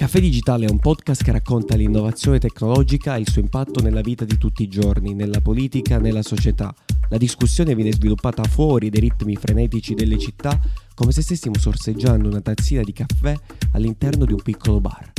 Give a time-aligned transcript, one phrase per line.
[0.00, 4.24] Caffè Digitale è un podcast che racconta l'innovazione tecnologica e il suo impatto nella vita
[4.24, 6.74] di tutti i giorni, nella politica, nella società.
[7.10, 10.58] La discussione viene sviluppata fuori dai ritmi frenetici delle città,
[10.94, 13.38] come se stessimo sorseggiando una tazzina di caffè
[13.72, 15.12] all'interno di un piccolo bar.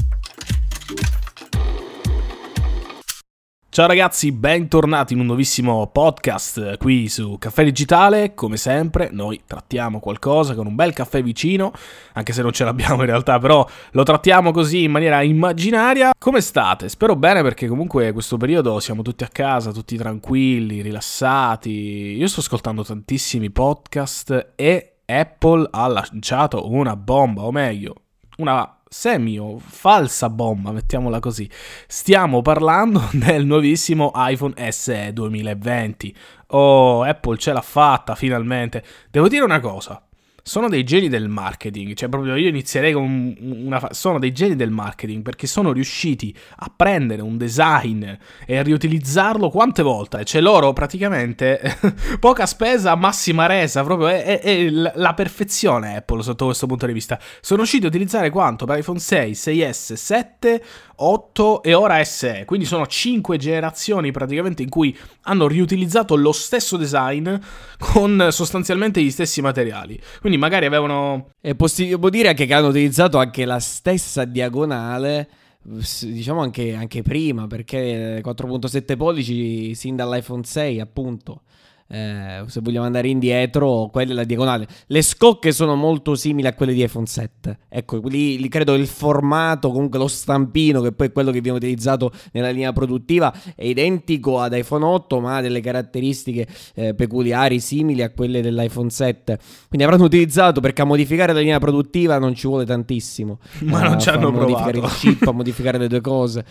[3.73, 8.33] Ciao ragazzi, bentornati in un nuovissimo podcast qui su Caffè Digitale.
[8.33, 11.71] Come sempre, noi trattiamo qualcosa con un bel caffè vicino,
[12.11, 16.11] anche se non ce l'abbiamo in realtà, però lo trattiamo così in maniera immaginaria.
[16.19, 16.89] Come state?
[16.89, 22.17] Spero bene perché comunque questo periodo siamo tutti a casa, tutti tranquilli, rilassati.
[22.17, 27.95] Io sto ascoltando tantissimi podcast e Apple ha lanciato una bomba, o meglio,
[28.39, 31.49] una semi o falsa bomba, mettiamola così.
[31.87, 36.15] Stiamo parlando del nuovissimo iPhone SE 2020.
[36.47, 38.83] Oh, Apple ce l'ha fatta finalmente.
[39.09, 40.03] Devo dire una cosa
[40.43, 43.79] sono dei geni del marketing, cioè proprio io inizierei con una...
[43.79, 48.05] Fa- sono dei geni del marketing perché sono riusciti a prendere un design
[48.45, 50.23] e a riutilizzarlo quante volte?
[50.23, 51.61] Cioè loro praticamente
[52.19, 56.93] poca spesa, massima resa, proprio è, è, è, la perfezione Apple sotto questo punto di
[56.93, 57.19] vista.
[57.41, 58.65] Sono riusciti a utilizzare quanto?
[58.65, 60.63] Per iPhone 6, 6S, 7,
[61.03, 66.77] 8 e ora SE, quindi sono 5 generazioni praticamente in cui hanno riutilizzato lo stesso
[66.77, 67.33] design
[67.79, 69.99] con sostanzialmente gli stessi materiali.
[70.19, 71.31] Quindi magari avevano...
[71.41, 75.29] È possibile dire anche che hanno utilizzato anche la stessa diagonale
[75.63, 81.43] diciamo anche, anche prima perché 4.7 pollici sin dall'iPhone 6 appunto
[81.91, 84.65] eh, se vogliamo andare indietro, quella è la diagonale.
[84.87, 87.57] Le scocche sono molto simili a quelle di iPhone 7.
[87.67, 91.57] Ecco, lì, lì credo il formato, comunque lo stampino, che poi è quello che viene
[91.57, 97.59] utilizzato nella linea produttiva, è identico ad iPhone 8, ma ha delle caratteristiche eh, peculiari,
[97.59, 99.37] simili a quelle dell'iPhone 7.
[99.67, 103.39] Quindi avranno utilizzato, perché a modificare la linea produttiva non ci vuole tantissimo.
[103.63, 104.45] Ma eh, non ci hanno provato.
[104.45, 106.45] A modificare il chip, a modificare le due cose.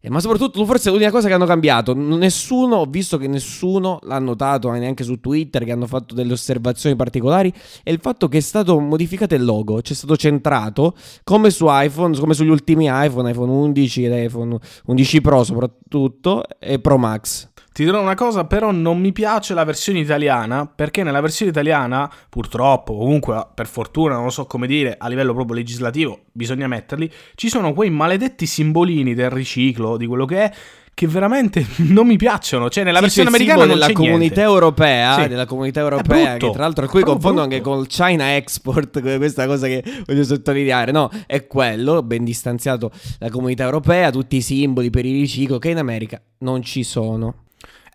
[0.00, 4.18] Eh, ma soprattutto, forse l'unica cosa che hanno cambiato, nessuno, ho visto che nessuno l'ha
[4.18, 8.40] notato neanche su Twitter, che hanno fatto delle osservazioni particolari, è il fatto che è
[8.40, 10.94] stato modificato il logo, c'è stato centrato,
[11.24, 16.78] come su iPhone, come sugli ultimi iPhone, iPhone 11 ed iPhone 11 Pro soprattutto, e
[16.78, 17.48] Pro Max.
[17.76, 22.10] Ti dirò una cosa, però non mi piace la versione italiana, perché nella versione italiana,
[22.30, 27.12] purtroppo, comunque per fortuna, non lo so come dire, a livello proprio legislativo, bisogna metterli,
[27.34, 30.52] ci sono quei maledetti simbolini del riciclo, di quello che è,
[30.94, 32.70] che veramente non mi piaccionono.
[32.70, 35.28] Cioè, nella sì, versione americana non della comunità europea, sì.
[35.28, 39.66] della comunità europea, brutto, che tra l'altro qui confondo anche col China Export, questa cosa
[39.66, 40.92] che voglio sottolineare.
[40.92, 45.68] No, è quello, ben distanziato la comunità europea, tutti i simboli per il riciclo che
[45.68, 47.44] in America non ci sono.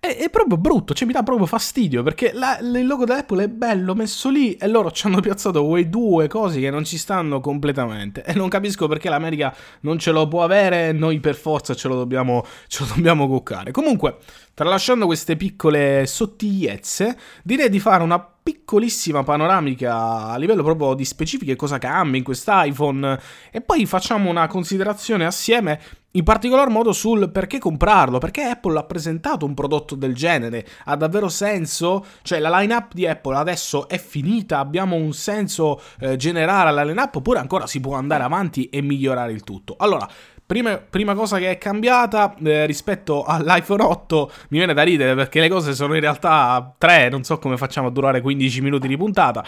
[0.04, 3.48] È, è, proprio brutto, cioè mi dà proprio fastidio perché la, il logo dell'Apple è
[3.48, 7.40] bello messo lì e loro ci hanno piazzato quei due cose che non ci stanno
[7.40, 11.76] completamente e non capisco perché l'America non ce lo può avere e noi per forza
[11.76, 13.70] ce lo dobbiamo, ce lo dobbiamo cuccare.
[13.70, 14.18] Comunque,
[14.56, 21.56] tralasciando queste piccole sottigliezze, direi di fare una piccolissima panoramica a livello proprio di specifiche
[21.56, 23.20] cosa cambia in quest'iPhone
[23.52, 25.80] e poi facciamo una considerazione assieme
[26.12, 30.96] in particolar modo sul perché comprarlo, perché Apple ha presentato un prodotto del genere, ha
[30.98, 32.06] davvero senso?
[32.22, 37.16] Cioè la line-up di Apple adesso è finita, abbiamo un senso eh, generale alla line-up
[37.16, 39.76] oppure ancora si può andare avanti e migliorare il tutto?
[39.78, 40.08] Allora,
[40.52, 45.40] Prima, prima, cosa che è cambiata eh, rispetto all'iPhone 8 mi viene da ridere perché
[45.40, 48.98] le cose sono in realtà tre, non so come facciamo a durare 15 minuti di
[48.98, 49.46] puntata.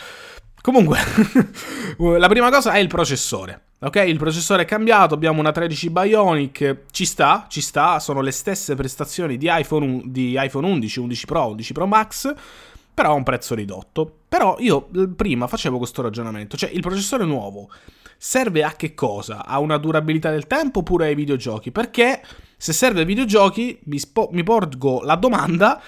[0.61, 0.97] Comunque,
[2.17, 3.63] la prima cosa è il processore.
[3.79, 8.31] Ok, il processore è cambiato, abbiamo una 13 Bionic, ci sta, ci sta, sono le
[8.31, 12.33] stesse prestazioni di iPhone, di iPhone 11, 11 Pro, 11 Pro Max,
[12.93, 14.19] però a un prezzo ridotto.
[14.27, 17.69] Però io prima facevo questo ragionamento, cioè il processore nuovo
[18.17, 19.45] serve a che cosa?
[19.45, 21.71] A una durabilità del tempo oppure ai videogiochi?
[21.71, 22.21] Perché
[22.55, 25.81] se serve ai videogiochi mi, spo- mi porgo la domanda,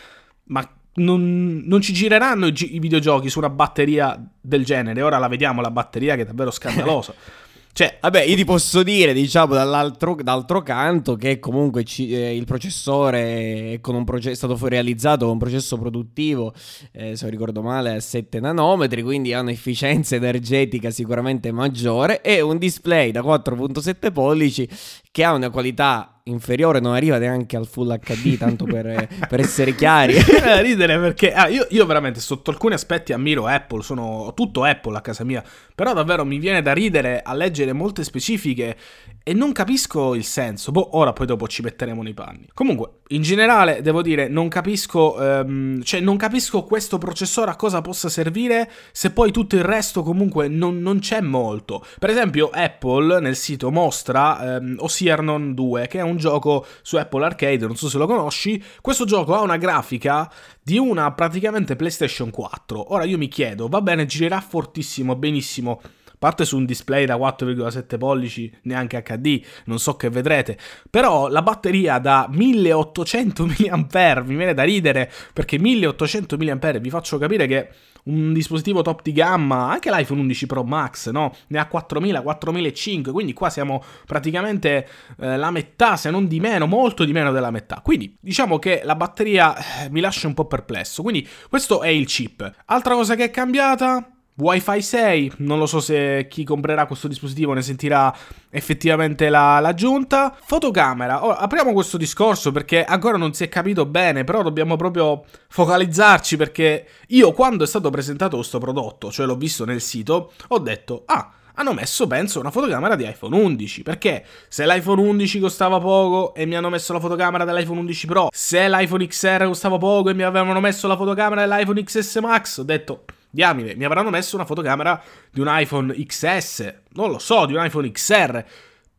[0.45, 5.01] ma non, non, ci gireranno i, i, videogiochi su una batteria del genere.
[5.01, 7.13] Ora la vediamo, la batteria che è davvero scandalosa.
[7.77, 12.45] Cioè, vabbè, io ti posso dire, diciamo, dall'altro, d'altro canto che comunque ci, eh, il
[12.45, 16.53] processore proce- è stato realizzato con un processo produttivo,
[16.93, 22.39] eh, se non ricordo male, a 7 nanometri, quindi ha un'efficienza energetica sicuramente maggiore e
[22.39, 24.69] un display da 4.7 pollici
[25.11, 29.75] che ha una qualità inferiore, non arriva neanche al Full HD, tanto per, per essere
[29.75, 30.15] chiari.
[30.61, 35.01] ridere perché ah, io, io, veramente sotto alcuni aspetti ammiro Apple, sono tutto Apple a
[35.01, 35.43] casa mia,
[35.73, 38.75] però davvero mi viene da ridere a leggere molte specifiche
[39.23, 40.71] e non capisco il senso.
[40.71, 42.47] Boh, ora poi dopo ci metteremo nei panni.
[42.53, 47.81] Comunque, in generale, devo dire, non capisco, um, cioè non capisco questo processore a cosa
[47.81, 51.85] possa servire se poi tutto il resto comunque non, non c'è molto.
[51.99, 57.25] Per esempio, Apple nel sito mostra um, Osiernon 2, che è un gioco su Apple
[57.25, 58.63] Arcade, non so se lo conosci.
[58.81, 60.31] Questo gioco ha una grafica
[60.61, 62.93] di una praticamente PlayStation 4.
[62.93, 65.81] Ora io mi chiedo, va bene, girerà fortissimo, benissimo
[66.17, 70.57] parte su un display da 4,7 pollici, neanche HD, non so che vedrete,
[70.89, 77.17] però la batteria da 1800 mAh, mi viene da ridere, perché 1800 mAh, vi faccio
[77.17, 77.69] capire che
[78.05, 81.33] un dispositivo top di gamma, anche l'iPhone 11 Pro Max, no?
[81.47, 84.87] Ne ha 4000, 4005, quindi qua siamo praticamente
[85.19, 87.81] eh, la metà, se non di meno, molto di meno della metà.
[87.83, 91.01] Quindi diciamo che la batteria eh, mi lascia un po' perplesso.
[91.01, 92.51] Quindi questo è il chip.
[92.65, 97.53] Altra cosa che è cambiata, Wi-Fi 6, non lo so se chi comprerà questo dispositivo
[97.53, 98.13] ne sentirà
[98.49, 100.35] effettivamente la, l'aggiunta.
[100.43, 105.23] Fotocamera, ora apriamo questo discorso perché ancora non si è capito bene, però dobbiamo proprio
[105.47, 110.59] focalizzarci perché io quando è stato presentato questo prodotto, cioè l'ho visto nel sito, ho
[110.59, 113.83] detto, ah, hanno messo, penso, una fotocamera di iPhone 11.
[113.83, 118.27] Perché se l'iPhone 11 costava poco e mi hanno messo la fotocamera dell'iPhone 11 Pro,
[118.33, 122.63] se l'iPhone XR costava poco e mi avevano messo la fotocamera dell'iPhone XS Max, ho
[122.63, 123.05] detto
[123.35, 127.65] Diamine, mi avranno messo una fotocamera di un iPhone XS, non lo so, di un
[127.65, 128.43] iPhone XR.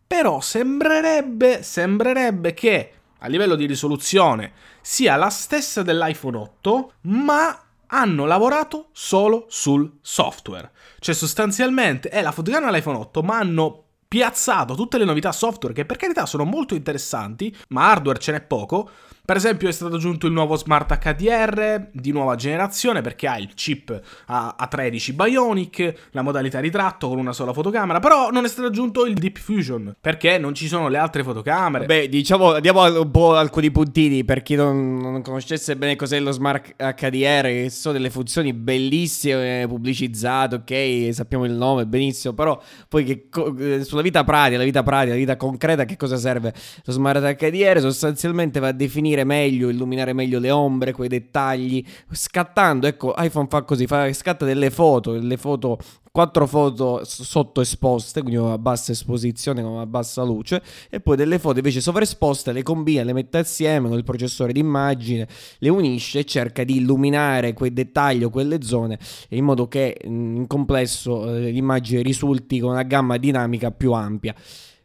[0.07, 4.53] Però sembrerebbe, sembrerebbe che a livello di risoluzione
[4.83, 10.71] sia la stessa dell'iPhone 8, ma hanno lavorato solo sul software.
[10.99, 15.87] Cioè sostanzialmente è la fotocamera dell'iPhone 8, ma hanno piazzato tutte le novità software che
[15.87, 18.91] per carità sono molto interessanti, ma hardware ce n'è poco,
[19.27, 23.53] per esempio è stato aggiunto il nuovo Smart HDR di nuova generazione perché ha il
[23.55, 29.05] chip A13 Bionic, la modalità ritratto con una sola fotocamera, però non è stato aggiunto
[29.05, 31.87] il Deep Fusion perché non ci sono le altre fotocamere.
[31.87, 36.31] Beh, diciamo, diamo un po' alcuni puntini per chi non, non conoscesse bene cos'è lo
[36.31, 43.05] Smart HDR, che sono delle funzioni bellissime, pubblicizzate, ok, sappiamo il nome benissimo, però poi
[43.05, 46.55] che, eh, sulla vita pratica, la vita pratica, la vita concreta, che cosa serve?
[46.85, 51.85] Lo Smart HDR sostanzialmente va a definire definire meglio, illuminare meglio le ombre, quei dettagli,
[52.11, 55.79] scattando, ecco, iPhone fa così, fa, scatta delle foto, delle foto
[56.13, 61.59] quattro foto sottoesposte, quindi a bassa esposizione con una bassa luce, e poi delle foto
[61.59, 65.29] invece sovraesposte, le combina, le mette assieme con il processore d'immagine,
[65.59, 68.99] le unisce e cerca di illuminare quei dettagli o quelle zone
[69.31, 74.35] in modo che in complesso eh, l'immagine risulti con una gamma dinamica più ampia.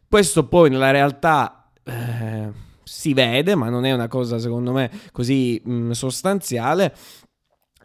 [0.08, 1.70] Questo poi nella realtà...
[1.82, 6.94] Eh, si vede, ma non è una cosa secondo me così mh, sostanziale.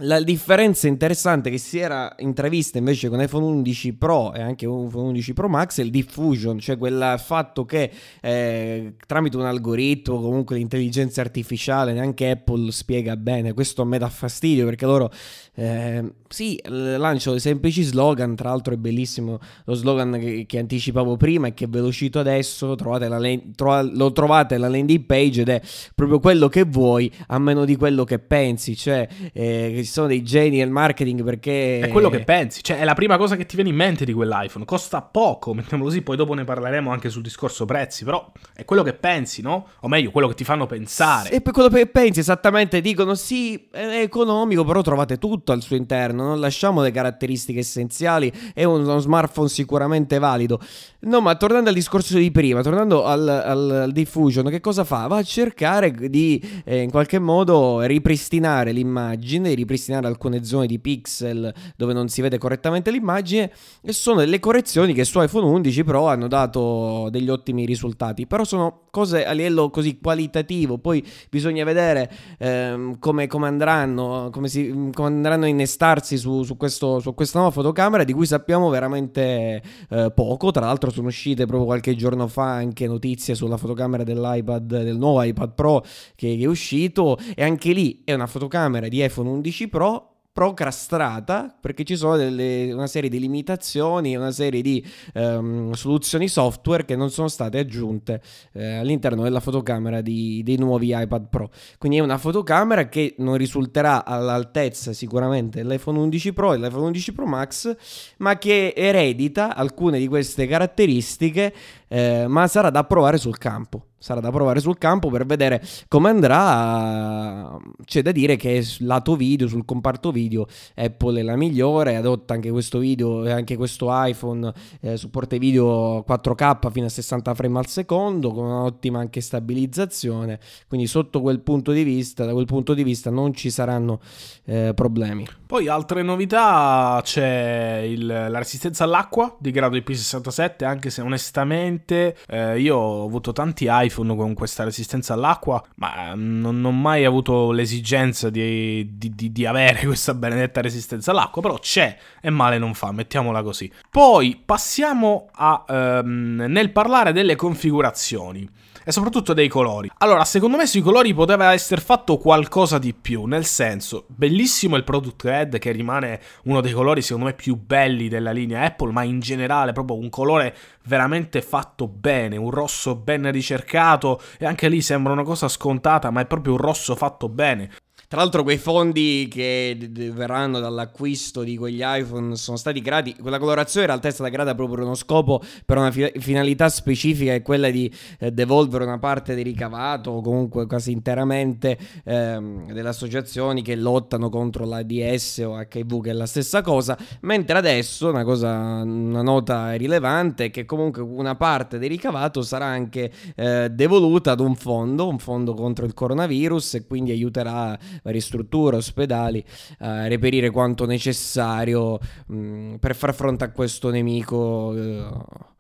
[0.02, 4.90] La differenza interessante che si era intravista invece con iPhone 11 Pro e anche iPhone
[4.94, 7.90] 11 Pro Max è il diffusion, cioè quel fatto che
[8.22, 14.08] eh, tramite un algoritmo, comunque l'intelligenza artificiale, neanche Apple spiega bene, questo a me dà
[14.08, 15.12] fastidio perché loro
[15.56, 21.18] eh, sì, lancio dei semplici slogan, tra l'altro è bellissimo lo slogan che, che anticipavo
[21.18, 23.20] prima e che ve l'ho cito adesso, trovate la,
[23.56, 25.62] trova, lo trovate alla landing page ed è
[25.96, 30.22] proprio quello che vuoi a meno di quello che pensi, cioè eh, ci sono dei
[30.22, 31.80] geni del marketing perché...
[31.80, 34.14] È quello che pensi, cioè è la prima cosa che ti viene in mente di
[34.14, 38.66] quell'iPhone, costa poco, mettiamolo così, poi dopo ne parleremo anche sul discorso prezzi, però è
[38.66, 39.68] quello che pensi, no?
[39.82, 41.32] O meglio, quello che ti fanno pensare.
[41.32, 45.62] E poi quello che pensi esattamente, dicono sì, è economico, però trovate tutto tutto al
[45.62, 50.60] suo interno, non lasciamo le caratteristiche essenziali, è uno smartphone sicuramente valido.
[51.00, 55.08] No, ma tornando al discorso di prima, tornando al, al, al diffusion, che cosa fa?
[55.08, 59.76] Va a cercare di eh, in qualche modo ripristinare l'immagine, ripristinare
[60.08, 65.04] alcune zone di pixel dove non si vede correttamente l'immagine e sono delle correzioni che
[65.04, 70.00] su iPhone 11 Pro hanno dato degli ottimi risultati, però sono cose a livello così
[70.00, 76.44] qualitativo, poi bisogna vedere ehm, come, come, andranno, come, si, come andranno a innestarsi su,
[76.44, 81.08] su, questo, su, questa nuova fotocamera di cui sappiamo veramente eh, poco, tra l'altro sono
[81.08, 86.36] uscite proprio qualche giorno fa anche notizie sulla fotocamera dell'iPad, del nuovo iPad Pro che
[86.36, 91.96] è uscito e anche lì è una fotocamera di iPhone 11 Pro procrastata perché ci
[91.96, 97.28] sono delle, una serie di limitazioni, una serie di um, soluzioni software che non sono
[97.28, 98.22] state aggiunte
[98.54, 101.50] eh, all'interno della fotocamera di, dei nuovi iPad Pro.
[101.80, 107.14] Quindi è una fotocamera che non risulterà all'altezza sicuramente dell'iPhone 11 Pro e dell'iPhone 11
[107.14, 107.76] Pro Max,
[108.18, 111.52] ma che eredita alcune di queste caratteristiche
[111.88, 116.10] eh, ma sarà da provare sul campo sarà da provare sul campo per vedere come
[116.10, 117.58] andrà.
[117.84, 122.52] C'è da dire che lato video, sul comparto video, Apple è la migliore, adotta anche
[122.52, 127.68] questo video e anche questo iPhone, eh, supporta video 4K fino a 60 frame al
[127.68, 132.84] secondo, con un'ottima anche stabilizzazione, quindi sotto quel punto di vista, da quel punto di
[132.84, 134.00] vista non ci saranno
[134.46, 135.28] eh, problemi.
[135.46, 142.60] Poi altre novità, c'è il, la resistenza all'acqua di grado IP67, anche se onestamente eh,
[142.60, 148.30] io ho avuto tanti iPhone con questa resistenza all'acqua, ma non, ho mai avuto l'esigenza
[148.30, 152.92] di, di, di, di avere questa benedetta resistenza all'acqua, però c'è e male non fa,
[152.92, 153.72] mettiamola così.
[153.90, 158.50] Poi passiamo a, um, nel parlare delle configurazioni
[158.88, 159.92] e soprattutto dei colori.
[159.98, 164.86] Allora, secondo me sui colori poteva essere fatto qualcosa di più, nel senso, bellissimo il
[164.86, 169.04] Product Red che rimane uno dei colori secondo me più belli della linea Apple, ma
[169.04, 174.80] in generale proprio un colore veramente fatto bene, un rosso ben ricercato e anche lì
[174.80, 177.70] sembra una cosa scontata, ma è proprio un rosso fatto bene.
[178.10, 179.78] Tra l'altro quei fondi che
[180.14, 184.56] verranno dall'acquisto di quegli iPhone sono stati creati, quella colorazione in realtà è stata creata
[184.56, 188.98] proprio per uno scopo, per una fi- finalità specifica, è quella di eh, devolvere una
[188.98, 195.60] parte del ricavato o comunque quasi interamente ehm, delle associazioni che lottano contro l'AIDS o
[195.60, 200.64] HIV, che è la stessa cosa, mentre adesso una, cosa, una nota rilevante è che
[200.64, 205.86] comunque una parte del ricavato sarà anche eh, devoluta ad un fondo, un fondo contro
[205.86, 209.44] il coronavirus e quindi aiuterà varie strutture, ospedali,
[209.80, 215.56] a reperire quanto necessario mh, per far fronte a questo nemico.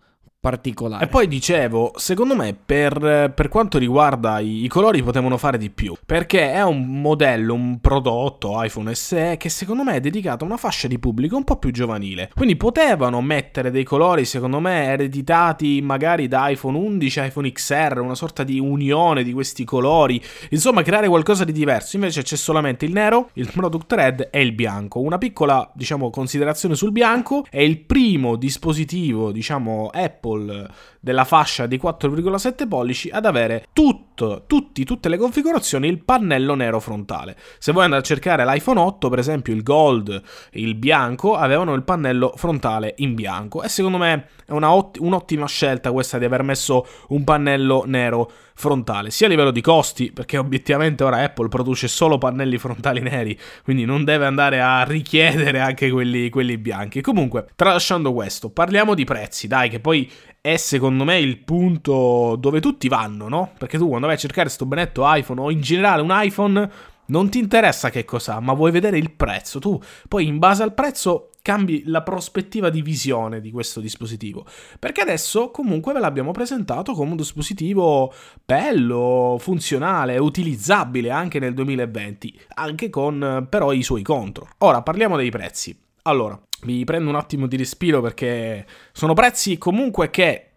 [0.47, 1.03] Particolare.
[1.03, 5.69] E poi dicevo, secondo me per, per quanto riguarda i, i, colori potevano fare di
[5.69, 10.47] più, perché è un modello, un prodotto iPhone SE che secondo me è dedicato a
[10.47, 12.29] una fascia di pubblico un po' più giovanile.
[12.33, 18.15] Quindi potevano mettere dei colori, secondo me, ereditati magari da iPhone 11, iPhone XR, una
[18.15, 21.97] sorta di unione di questi colori, insomma creare qualcosa di diverso.
[21.97, 25.01] Invece c'è solamente il nero, il product red e il bianco.
[25.01, 31.67] Una piccola, diciamo, considerazione sul bianco, è il primo dispositivo, diciamo, Apple Apple della fascia
[31.67, 37.37] di 4,7 pollici ad avere tutto, tutti, tutte le configurazioni il pannello nero frontale.
[37.59, 41.83] Se voi andate a cercare l'iPhone 8, per esempio il gold, il bianco, avevano il
[41.83, 46.85] pannello frontale in bianco e secondo me è ott- un'ottima scelta questa di aver messo
[47.09, 52.17] un pannello nero frontale, sia a livello di costi, perché obiettivamente ora Apple produce solo
[52.17, 57.01] pannelli frontali neri, quindi non deve andare a richiedere anche quelli, quelli bianchi.
[57.01, 60.09] Comunque, tralasciando questo, parliamo di prezzi, dai, che poi
[60.47, 63.51] è secondo me il punto dove tutti vanno, no?
[63.57, 66.71] Perché tu quando vai a cercare questo benetto iPhone o in generale un iPhone
[67.07, 69.59] non ti interessa che cos'ha, ma vuoi vedere il prezzo.
[69.59, 69.77] Tu
[70.07, 74.45] poi in base al prezzo cambi la prospettiva di visione di questo dispositivo.
[74.79, 78.13] Perché adesso comunque ve l'abbiamo presentato come un dispositivo
[78.45, 84.47] bello, funzionale, utilizzabile anche nel 2020, anche con però i suoi contro.
[84.59, 85.86] Ora parliamo dei prezzi.
[86.07, 90.51] Allora, vi prendo un attimo di respiro perché sono prezzi comunque che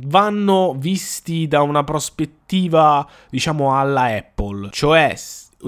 [0.00, 5.14] vanno visti da una prospettiva, diciamo, alla Apple, cioè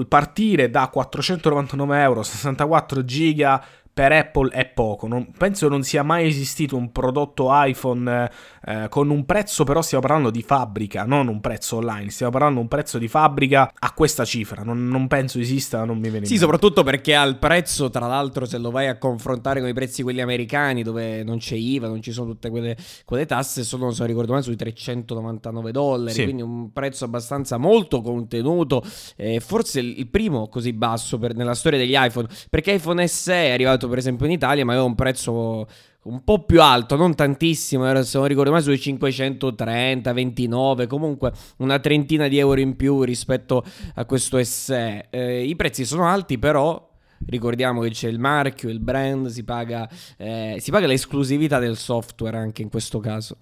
[0.07, 3.63] partire da 499 euro, 64 giga
[3.99, 5.07] per Apple è poco.
[5.07, 8.31] Non, penso non sia mai esistito un prodotto iPhone
[8.65, 12.09] eh, con un prezzo, però stiamo parlando di fabbrica, non un prezzo online.
[12.09, 14.63] Stiamo parlando di un prezzo di fabbrica a questa cifra.
[14.63, 18.57] Non, non penso esista, non mi viene Sì, soprattutto perché al prezzo, tra l'altro, se
[18.57, 22.13] lo vai a confrontare con i prezzi quelli americani, dove non c'è IVA, non ci
[22.13, 26.13] sono tutte quelle, quelle tasse, sono, se non ricordo male, sui 399 dollari.
[26.13, 26.23] Sì.
[26.23, 28.81] Quindi un prezzo abbastanza molto contenuto.
[29.17, 32.29] Eh, forse il primo così basso per, nella storia degli iPhone.
[32.49, 35.67] Perché iPhone SE è arrivato per esempio in Italia, ma aveva un prezzo
[36.03, 41.31] un po' più alto, non tantissimo, era, se non ricordo mai sui 530, 29, comunque
[41.57, 43.63] una trentina di euro in più rispetto
[43.95, 45.07] a questo SE.
[45.09, 46.87] Eh, I prezzi sono alti, però
[47.25, 52.37] ricordiamo che c'è il marchio, il brand, si paga, eh, si paga l'esclusività del software
[52.37, 53.37] anche in questo caso.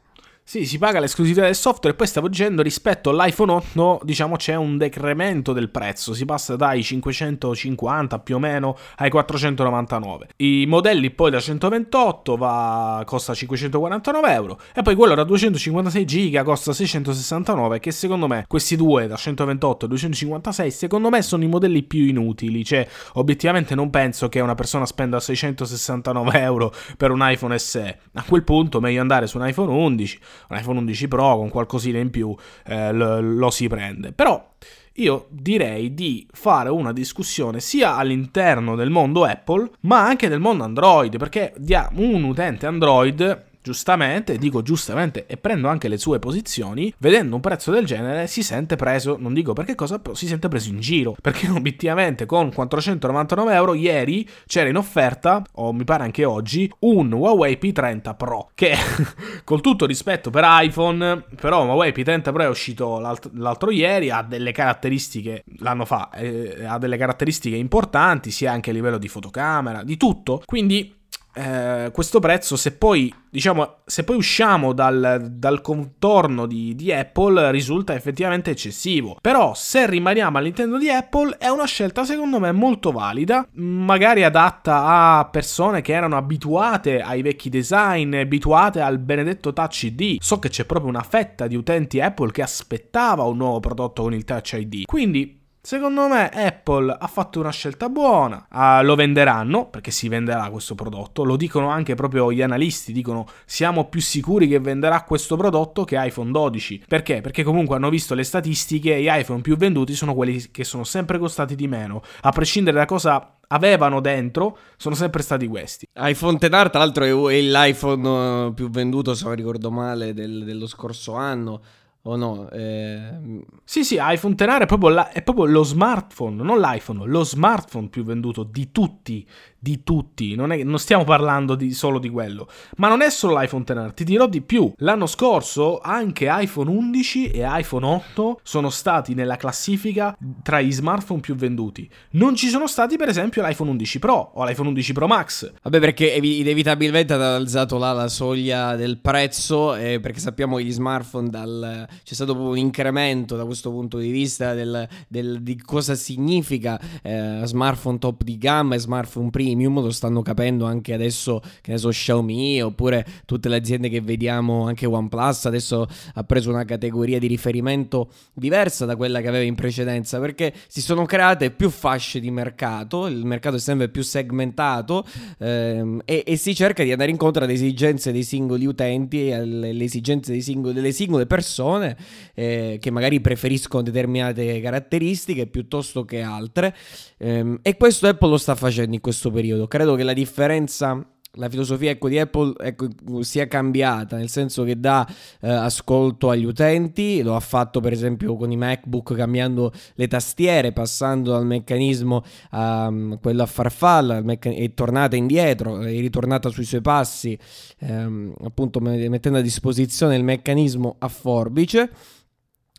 [0.50, 4.56] Sì, si paga l'esclusività del software e poi stavo dicendo rispetto all'iPhone 8, diciamo c'è
[4.56, 10.30] un decremento del prezzo, si passa dai 550 più o meno ai 499.
[10.38, 16.44] I modelli poi da 128 va, costa 549 euro e poi quello da 256 giga
[16.44, 21.48] costa 669 che secondo me questi due da 128 e 256 secondo me sono i
[21.48, 27.20] modelli più inutili, cioè obiettivamente non penso che una persona spenda 669 euro per un
[27.22, 31.38] iPhone SE, a quel punto meglio andare su un iPhone 11 un iPhone 11 Pro
[31.38, 34.12] con qualcosina in più eh, lo, lo si prende.
[34.12, 34.54] Però
[35.00, 40.64] io direi di fare una discussione sia all'interno del mondo Apple, ma anche del mondo
[40.64, 41.54] Android, perché
[41.96, 47.70] un utente Android giustamente, dico giustamente e prendo anche le sue posizioni, vedendo un prezzo
[47.72, 51.16] del genere si sente preso, non dico perché cosa, però si sente preso in giro,
[51.22, 57.12] perché obiettivamente con 499 euro ieri c'era in offerta, o mi pare anche oggi, un
[57.12, 58.74] Huawei P30 Pro, che
[59.44, 64.22] col tutto rispetto per iPhone, però Huawei P30 Pro è uscito l'alt- l'altro ieri, ha
[64.22, 69.84] delle caratteristiche, l'anno fa, eh, ha delle caratteristiche importanti, sia anche a livello di fotocamera,
[69.84, 70.96] di tutto, quindi
[71.38, 77.52] eh, questo prezzo, se poi, diciamo, se poi usciamo dal, dal contorno di, di, Apple,
[77.52, 79.18] risulta effettivamente eccessivo.
[79.22, 85.18] Però, se rimaniamo all'interno di Apple, è una scelta secondo me molto valida, magari adatta
[85.18, 90.18] a persone che erano abituate ai vecchi design, abituate al benedetto Touch ID.
[90.20, 94.14] So che c'è proprio una fetta di utenti Apple che aspettava un nuovo prodotto con
[94.16, 94.86] il Touch ID.
[94.86, 95.37] Quindi
[95.68, 100.76] Secondo me Apple ha fatto una scelta buona, uh, lo venderanno perché si venderà questo
[100.76, 105.84] prodotto, lo dicono anche proprio gli analisti, dicono siamo più sicuri che venderà questo prodotto
[105.84, 106.84] che iPhone 12.
[106.88, 107.20] Perché?
[107.20, 111.20] Perché comunque hanno visto le statistiche gli iPhone più venduti sono quelli che sono sempre
[111.20, 115.86] costati di meno, a prescindere da cosa avevano dentro sono sempre stati questi.
[115.96, 121.16] iPhone Tenar tra l'altro è l'iPhone più venduto se non ricordo male del, dello scorso
[121.16, 121.62] anno
[122.08, 122.50] o no?
[122.50, 123.44] Eh...
[123.64, 127.90] Sì, sì, iPhone Tenare è proprio, la, è proprio, lo smartphone, non l'iPhone, lo smartphone
[127.90, 129.28] più venduto di tutti,
[129.60, 130.36] di tutti.
[130.36, 132.50] Non, è, non stiamo parlando di, solo di quello.
[132.78, 134.72] Ma non è solo l'iPhone Tenare, ti dirò di più.
[134.78, 141.20] L'anno scorso anche iPhone 11 e iPhone 8 sono stati nella classifica tra i smartphone
[141.20, 141.90] più venduti.
[142.12, 145.52] Non ci sono stati per esempio l'iPhone 11 Pro o l'iPhone 11 Pro Max.
[145.62, 150.72] Vabbè perché inevitabilmente ha alzato là la soglia del prezzo eh, perché sappiamo che gli
[150.72, 155.58] smartphone dal c'è stato proprio un incremento da questo punto di vista del, del, di
[155.62, 161.42] cosa significa eh, smartphone top di gamma e smartphone premium, lo stanno capendo anche adesso,
[161.62, 166.50] che ne so, Xiaomi oppure tutte le aziende che vediamo, anche OnePlus adesso ha preso
[166.50, 171.52] una categoria di riferimento diversa da quella che aveva in precedenza perché si sono create
[171.52, 175.06] più fasce di mercato, il mercato è sempre più segmentato
[175.40, 180.40] ehm, e, e, si cerca di andare incontro alle esigenze dei singoli utenti, alle esigenze
[180.42, 181.98] singoli, delle singole persone
[182.34, 186.76] eh, che magari preferiscono determinate caratteristiche piuttosto che altre
[187.18, 189.37] ehm, e questo Apple lo sta facendo in questo periodo.
[189.68, 191.06] Credo che la differenza
[191.38, 192.88] la filosofia ecco, di Apple ecco,
[193.22, 195.08] sia cambiata, nel senso che dà
[195.42, 200.72] eh, ascolto agli utenti, lo ha fatto per esempio con i MacBook cambiando le tastiere,
[200.74, 206.66] passando dal meccanismo a um, quello a farfalla, meccan- è tornata indietro, è ritornata sui
[206.66, 207.38] suoi passi,
[207.80, 211.90] ehm, appunto mettendo a disposizione il meccanismo a forbice.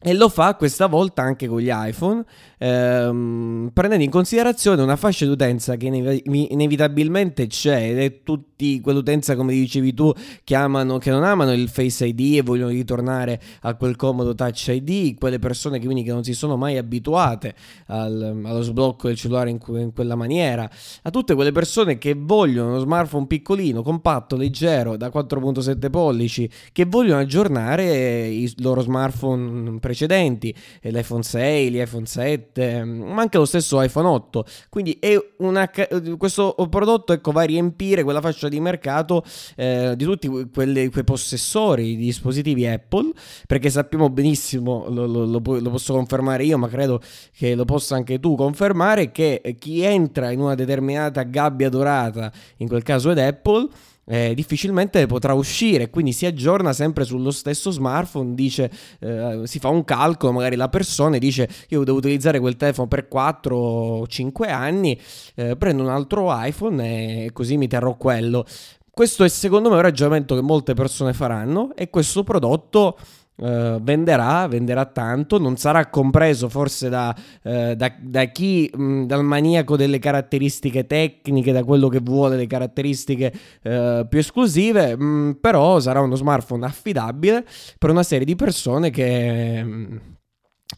[0.01, 2.25] E lo fa questa volta anche con gli iPhone,
[2.59, 5.87] ehm, prendendo in considerazione una fascia d'utenza che
[6.25, 10.13] inevitabilmente c'è ed è tutti quell'utenza, come dicevi tu,
[10.45, 14.69] che, amano, che non amano il Face ID e vogliono ritornare a quel comodo Touch
[14.69, 17.57] ID, quelle persone che, quindi, che non si sono mai abituate
[17.87, 20.71] al, allo sblocco del cellulare in, in, quella maniera,
[21.03, 26.85] a tutte quelle persone che vogliono uno smartphone piccolino, compatto, leggero, da 4.7 pollici, che
[26.85, 34.07] vogliono aggiornare i loro smartphone precedenti, l'iPhone 6, l'iPhone 7, ma anche lo stesso iPhone
[34.07, 34.45] 8.
[34.69, 34.99] Quindi
[35.39, 35.71] una,
[36.19, 39.25] questo prodotto ecco, va a riempire quella fascia di mercato
[39.57, 43.13] eh, di tutti quelli, quei possessori di dispositivi Apple,
[43.47, 47.01] perché sappiamo benissimo, lo, lo, lo, lo posso confermare io, ma credo
[47.35, 52.69] che lo possa anche tu confermare, che chi entra in una determinata gabbia dorata, in
[52.69, 53.69] quel caso ed Apple,
[54.09, 59.69] eh, difficilmente potrà uscire, quindi si aggiorna sempre sullo stesso smartphone, dice, eh, si fa
[59.69, 64.49] un calcolo, magari la persona dice io devo utilizzare quel telefono per 4 o 5
[64.49, 64.99] anni,
[65.35, 68.45] eh, prendo un altro iPhone e così mi terrò quello.
[68.91, 72.99] Questo è secondo me un ragionamento che molte persone faranno e questo prodotto
[73.39, 79.23] Uh, venderà, venderà tanto, non sarà compreso forse da, uh, da, da chi, mh, dal
[79.23, 85.79] maniaco delle caratteristiche tecniche, da quello che vuole le caratteristiche uh, più esclusive, mh, però
[85.79, 87.47] sarà uno smartphone affidabile
[87.79, 89.63] per una serie di persone che...
[89.63, 90.17] Mh,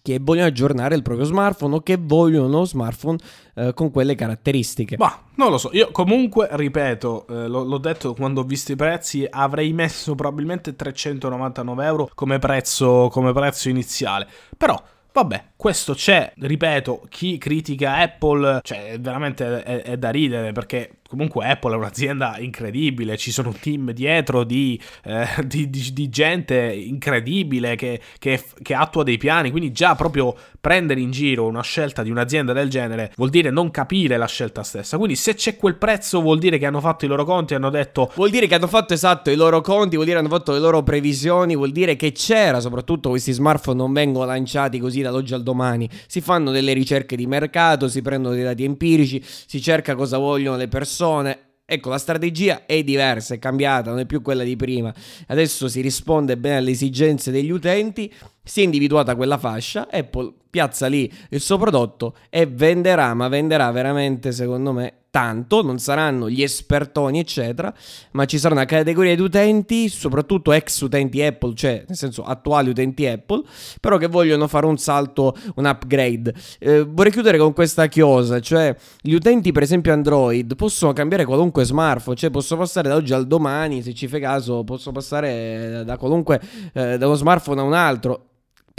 [0.02, 3.18] che vogliono aggiornare il proprio smartphone o che vogliono uno smartphone
[3.54, 4.96] eh, con quelle caratteristiche.
[4.96, 8.76] Ma non lo so, io comunque ripeto, eh, l- l'ho detto quando ho visto i
[8.76, 14.26] prezzi, avrei messo probabilmente 399 euro come prezzo, come prezzo iniziale,
[14.56, 14.80] però
[15.12, 21.44] Vabbè, questo c'è, ripeto, chi critica Apple, cioè veramente è, è, da ridere perché comunque
[21.44, 26.72] Apple è un'azienda incredibile, ci sono un team dietro di, eh, di, di, di gente
[26.72, 32.04] incredibile che, che, che, attua dei piani, quindi già proprio prendere in giro una scelta
[32.04, 35.74] di un'azienda del genere vuol dire non capire la scelta stessa, quindi se c'è quel
[35.74, 38.12] prezzo vuol dire che hanno fatto i loro conti, hanno detto...
[38.14, 40.60] Vuol dire che hanno fatto esatto i loro conti, vuol dire che hanno fatto le
[40.60, 45.42] loro previsioni, vuol dire che c'era, soprattutto questi smartphone non vengono lanciati così dall'oggi al
[45.42, 50.18] domani, si fanno delle ricerche di mercato, si prendono dei dati empirici, si cerca cosa
[50.18, 51.38] vogliono le persone.
[51.64, 54.92] Ecco, la strategia è diversa, è cambiata, non è più quella di prima.
[55.28, 60.88] Adesso si risponde bene alle esigenze degli utenti, si è individuata quella fascia, Apple piazza
[60.88, 66.42] lì il suo prodotto e venderà, ma venderà veramente, secondo me, tanto, non saranno gli
[66.42, 67.72] espertoni, eccetera,
[68.12, 72.70] ma ci sarà una categoria di utenti, soprattutto ex utenti Apple, cioè nel senso attuali
[72.70, 73.42] utenti Apple,
[73.80, 76.34] però che vogliono fare un salto, un upgrade.
[76.58, 81.64] Eh, vorrei chiudere con questa chiosa, cioè gli utenti per esempio Android possono cambiare qualunque
[81.64, 85.96] smartphone, cioè posso passare da oggi al domani, se ci fai caso, posso passare da
[85.96, 86.40] qualunque
[86.72, 88.29] eh, da uno smartphone a un altro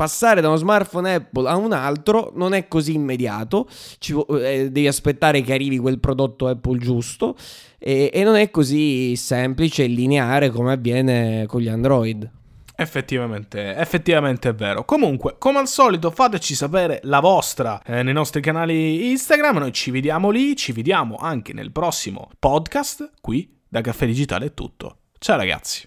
[0.02, 3.68] passare da uno smartphone Apple a un altro non è così immediato,
[4.00, 7.36] Ci, eh, devi aspettare che arrivi quel prodotto Apple giusto
[7.78, 12.28] e, e non è così semplice e lineare come avviene con gli Android.
[12.76, 14.86] Effettivamente, effettivamente è vero.
[14.86, 19.58] Comunque, come al solito, fateci sapere la vostra eh, nei nostri canali Instagram.
[19.58, 23.12] Noi ci vediamo lì, ci vediamo anche nel prossimo podcast.
[23.22, 24.96] Qui da Caffè Digitale è tutto.
[25.20, 25.86] Ciao ragazzi.